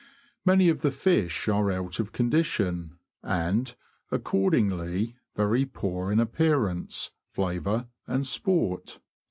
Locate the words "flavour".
7.29-7.85